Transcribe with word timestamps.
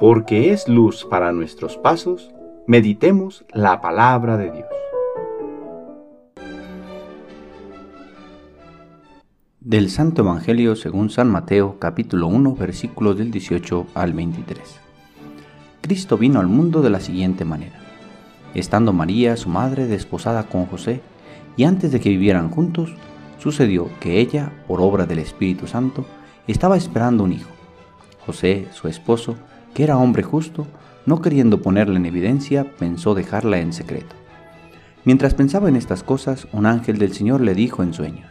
porque 0.00 0.50
es 0.50 0.66
luz 0.66 1.04
para 1.04 1.30
nuestros 1.30 1.76
pasos, 1.76 2.30
meditemos 2.66 3.44
la 3.52 3.82
palabra 3.82 4.38
de 4.38 4.50
Dios. 4.50 4.68
Del 9.60 9.90
Santo 9.90 10.22
Evangelio 10.22 10.74
según 10.74 11.10
San 11.10 11.30
Mateo 11.30 11.76
capítulo 11.78 12.28
1 12.28 12.54
versículos 12.54 13.18
del 13.18 13.30
18 13.30 13.88
al 13.92 14.14
23. 14.14 14.80
Cristo 15.82 16.16
vino 16.16 16.40
al 16.40 16.46
mundo 16.46 16.80
de 16.80 16.88
la 16.88 17.00
siguiente 17.00 17.44
manera. 17.44 17.78
Estando 18.54 18.94
María, 18.94 19.36
su 19.36 19.50
madre, 19.50 19.86
desposada 19.86 20.44
con 20.44 20.64
José, 20.64 21.02
y 21.58 21.64
antes 21.64 21.92
de 21.92 22.00
que 22.00 22.08
vivieran 22.08 22.48
juntos, 22.48 22.94
sucedió 23.38 23.90
que 24.00 24.18
ella, 24.18 24.50
por 24.66 24.80
obra 24.80 25.04
del 25.04 25.18
Espíritu 25.18 25.66
Santo, 25.66 26.06
estaba 26.46 26.78
esperando 26.78 27.22
un 27.22 27.32
hijo. 27.32 27.50
José, 28.24 28.66
su 28.72 28.88
esposo, 28.88 29.36
que 29.74 29.84
era 29.84 29.96
hombre 29.96 30.22
justo, 30.22 30.66
no 31.06 31.20
queriendo 31.22 31.62
ponerla 31.62 31.96
en 31.96 32.06
evidencia, 32.06 32.64
pensó 32.78 33.14
dejarla 33.14 33.58
en 33.58 33.72
secreto. 33.72 34.16
Mientras 35.04 35.34
pensaba 35.34 35.68
en 35.68 35.76
estas 35.76 36.02
cosas, 36.02 36.46
un 36.52 36.66
ángel 36.66 36.98
del 36.98 37.14
Señor 37.14 37.40
le 37.40 37.54
dijo 37.54 37.82
en 37.82 37.94
sueños, 37.94 38.30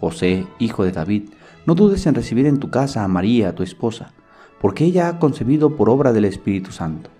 José, 0.00 0.46
hijo 0.58 0.84
de 0.84 0.92
David, 0.92 1.30
no 1.66 1.74
dudes 1.74 2.06
en 2.06 2.14
recibir 2.14 2.46
en 2.46 2.58
tu 2.58 2.70
casa 2.70 3.02
a 3.02 3.08
María, 3.08 3.54
tu 3.54 3.62
esposa, 3.62 4.12
porque 4.60 4.84
ella 4.84 5.08
ha 5.08 5.18
concebido 5.18 5.76
por 5.76 5.90
obra 5.90 6.12
del 6.12 6.24
Espíritu 6.24 6.70
Santo. 6.70 7.10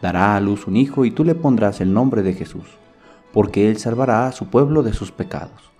Dará 0.00 0.36
a 0.36 0.40
luz 0.40 0.66
un 0.66 0.76
hijo 0.76 1.04
y 1.04 1.10
tú 1.10 1.24
le 1.24 1.34
pondrás 1.34 1.80
el 1.80 1.92
nombre 1.92 2.22
de 2.22 2.32
Jesús, 2.32 2.64
porque 3.32 3.68
él 3.68 3.76
salvará 3.76 4.26
a 4.26 4.32
su 4.32 4.46
pueblo 4.46 4.82
de 4.82 4.94
sus 4.94 5.12
pecados. 5.12 5.70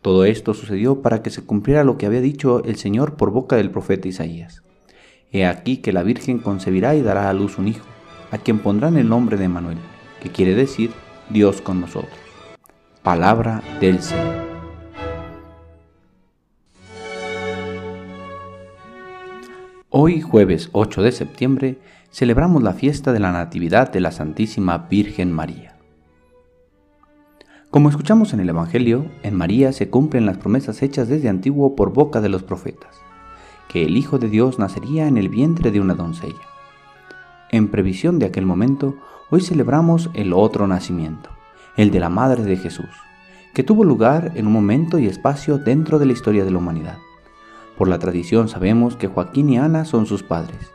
Todo 0.00 0.24
esto 0.24 0.54
sucedió 0.54 1.02
para 1.02 1.22
que 1.22 1.30
se 1.30 1.44
cumpliera 1.44 1.84
lo 1.84 1.98
que 1.98 2.06
había 2.06 2.20
dicho 2.20 2.62
el 2.64 2.76
Señor 2.76 3.16
por 3.16 3.32
boca 3.32 3.56
del 3.56 3.70
profeta 3.70 4.08
Isaías. 4.08 4.62
He 5.32 5.46
aquí 5.46 5.76
que 5.76 5.92
la 5.92 6.02
Virgen 6.02 6.38
concebirá 6.38 6.96
y 6.96 7.02
dará 7.02 7.30
a 7.30 7.32
luz 7.32 7.56
un 7.56 7.68
hijo, 7.68 7.86
a 8.32 8.38
quien 8.38 8.58
pondrán 8.58 8.96
el 8.96 9.08
nombre 9.08 9.36
de 9.36 9.48
Manuel, 9.48 9.78
que 10.20 10.30
quiere 10.30 10.56
decir 10.56 10.90
Dios 11.28 11.60
con 11.60 11.80
nosotros. 11.80 12.18
Palabra 13.04 13.62
del 13.80 14.00
Señor. 14.00 14.50
Hoy, 19.88 20.20
jueves 20.20 20.68
8 20.72 21.02
de 21.02 21.12
septiembre, 21.12 21.78
celebramos 22.10 22.64
la 22.64 22.72
fiesta 22.72 23.12
de 23.12 23.20
la 23.20 23.30
Natividad 23.30 23.92
de 23.92 24.00
la 24.00 24.10
Santísima 24.10 24.78
Virgen 24.90 25.32
María. 25.32 25.76
Como 27.70 27.88
escuchamos 27.88 28.32
en 28.32 28.40
el 28.40 28.48
Evangelio, 28.48 29.06
en 29.22 29.36
María 29.36 29.72
se 29.72 29.90
cumplen 29.90 30.26
las 30.26 30.38
promesas 30.38 30.82
hechas 30.82 31.08
desde 31.08 31.28
antiguo 31.28 31.76
por 31.76 31.92
boca 31.92 32.20
de 32.20 32.28
los 32.28 32.42
profetas 32.42 33.00
que 33.70 33.84
el 33.84 33.96
Hijo 33.96 34.18
de 34.18 34.28
Dios 34.28 34.58
nacería 34.58 35.06
en 35.06 35.16
el 35.16 35.28
vientre 35.28 35.70
de 35.70 35.80
una 35.80 35.94
doncella. 35.94 36.42
En 37.52 37.68
previsión 37.68 38.18
de 38.18 38.26
aquel 38.26 38.44
momento, 38.44 38.96
hoy 39.30 39.42
celebramos 39.42 40.10
el 40.12 40.32
otro 40.32 40.66
nacimiento, 40.66 41.30
el 41.76 41.92
de 41.92 42.00
la 42.00 42.08
Madre 42.08 42.42
de 42.42 42.56
Jesús, 42.56 42.90
que 43.54 43.62
tuvo 43.62 43.84
lugar 43.84 44.32
en 44.34 44.48
un 44.48 44.52
momento 44.52 44.98
y 44.98 45.06
espacio 45.06 45.56
dentro 45.58 46.00
de 46.00 46.06
la 46.06 46.12
historia 46.12 46.44
de 46.44 46.50
la 46.50 46.58
humanidad. 46.58 46.98
Por 47.78 47.86
la 47.86 48.00
tradición 48.00 48.48
sabemos 48.48 48.96
que 48.96 49.06
Joaquín 49.06 49.50
y 49.50 49.58
Ana 49.58 49.84
son 49.84 50.04
sus 50.04 50.24
padres, 50.24 50.72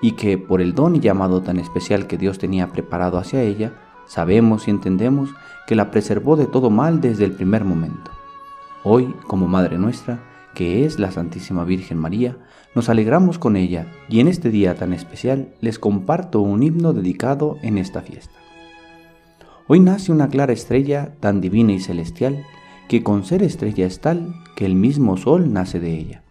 y 0.00 0.12
que 0.12 0.36
por 0.36 0.60
el 0.60 0.74
don 0.74 0.96
y 0.96 1.00
llamado 1.00 1.42
tan 1.42 1.60
especial 1.60 2.08
que 2.08 2.18
Dios 2.18 2.38
tenía 2.38 2.72
preparado 2.72 3.18
hacia 3.18 3.40
ella, 3.42 3.74
sabemos 4.06 4.66
y 4.66 4.72
entendemos 4.72 5.30
que 5.68 5.76
la 5.76 5.92
preservó 5.92 6.34
de 6.34 6.46
todo 6.46 6.70
mal 6.70 7.00
desde 7.00 7.24
el 7.24 7.30
primer 7.34 7.64
momento. 7.64 8.10
Hoy, 8.82 9.14
como 9.28 9.46
Madre 9.46 9.78
nuestra, 9.78 10.31
que 10.54 10.84
es 10.84 10.98
la 10.98 11.10
Santísima 11.10 11.64
Virgen 11.64 11.98
María, 11.98 12.36
nos 12.74 12.88
alegramos 12.88 13.38
con 13.38 13.56
ella 13.56 13.86
y 14.08 14.20
en 14.20 14.28
este 14.28 14.50
día 14.50 14.74
tan 14.74 14.92
especial 14.92 15.54
les 15.60 15.78
comparto 15.78 16.40
un 16.40 16.62
himno 16.62 16.92
dedicado 16.92 17.58
en 17.62 17.78
esta 17.78 18.02
fiesta. 18.02 18.34
Hoy 19.68 19.80
nace 19.80 20.12
una 20.12 20.28
clara 20.28 20.52
estrella 20.52 21.12
tan 21.20 21.40
divina 21.40 21.72
y 21.72 21.80
celestial 21.80 22.44
que 22.88 23.02
con 23.02 23.24
ser 23.24 23.42
estrella 23.42 23.86
es 23.86 24.00
tal 24.00 24.34
que 24.56 24.66
el 24.66 24.74
mismo 24.74 25.16
sol 25.16 25.52
nace 25.52 25.80
de 25.80 25.96
ella. 25.96 26.22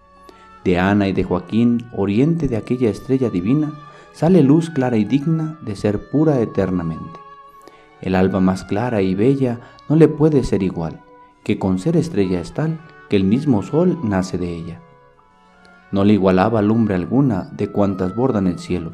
De 0.64 0.78
Ana 0.78 1.08
y 1.08 1.14
de 1.14 1.24
Joaquín, 1.24 1.86
oriente 1.96 2.48
de 2.48 2.58
aquella 2.58 2.90
estrella 2.90 3.30
divina, 3.30 3.74
sale 4.14 4.44
luz 4.44 4.70
clara 4.70 4.98
y 4.98 5.06
digna 5.06 5.58
de 5.62 5.76
ser 5.76 6.10
pura 6.12 6.40
eternamente. 6.40 7.20
El 8.02 8.16
alba 8.16 8.40
más 8.40 8.64
clara 8.64 9.02
y 9.02 9.16
bella 9.16 9.60
no 9.90 9.96
le 9.96 10.08
puede 10.08 10.44
ser 10.44 10.62
igual, 10.62 11.02
que 11.44 11.58
con 11.58 11.80
ser 11.80 11.98
estrella 11.98 12.42
es 12.42 12.54
tal 12.54 12.80
que 13.12 13.18
el 13.18 13.26
mismo 13.26 13.62
sol 13.62 14.00
nace 14.06 14.38
de 14.38 14.56
ella. 14.56 14.80
No 15.92 16.06
le 16.06 16.14
igualaba 16.14 16.62
lumbre 16.62 16.96
alguna 16.96 17.50
de 17.52 17.68
cuantas 17.68 18.16
bordan 18.16 18.48
el 18.48 18.58
cielo, 18.58 18.94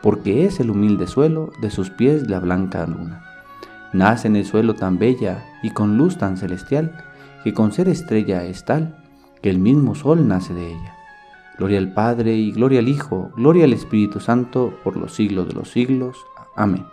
porque 0.00 0.46
es 0.46 0.58
el 0.58 0.70
humilde 0.70 1.06
suelo 1.06 1.52
de 1.60 1.68
sus 1.68 1.90
pies 1.90 2.30
la 2.30 2.40
blanca 2.40 2.86
luna. 2.86 3.22
Nace 3.92 4.28
en 4.28 4.36
el 4.36 4.46
suelo 4.46 4.72
tan 4.72 4.98
bella 4.98 5.44
y 5.62 5.68
con 5.68 5.98
luz 5.98 6.16
tan 6.16 6.38
celestial, 6.38 7.04
que 7.44 7.52
con 7.52 7.70
ser 7.70 7.90
estrella 7.90 8.42
es 8.44 8.64
tal, 8.64 9.04
que 9.42 9.50
el 9.50 9.58
mismo 9.58 9.94
sol 9.94 10.26
nace 10.26 10.54
de 10.54 10.68
ella. 10.68 10.94
Gloria 11.58 11.76
al 11.76 11.92
Padre 11.92 12.36
y 12.36 12.52
gloria 12.52 12.78
al 12.78 12.88
Hijo, 12.88 13.32
gloria 13.36 13.64
al 13.64 13.74
Espíritu 13.74 14.18
Santo, 14.18 14.78
por 14.82 14.96
los 14.96 15.14
siglos 15.14 15.46
de 15.46 15.52
los 15.52 15.70
siglos. 15.70 16.16
Amén. 16.56 16.86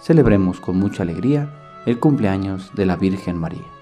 Celebremos 0.00 0.58
con 0.58 0.80
mucha 0.80 1.04
alegría 1.04 1.48
el 1.86 2.00
cumpleaños 2.00 2.72
de 2.74 2.86
la 2.86 2.96
Virgen 2.96 3.38
María. 3.38 3.81